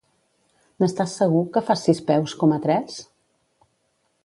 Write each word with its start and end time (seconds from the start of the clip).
N'estàs 0.83 1.13
segur, 1.19 1.43
que 1.57 1.63
fas 1.67 1.85
sis 1.89 2.01
peus 2.09 2.35
coma 2.45 2.59
tres? 2.67 2.99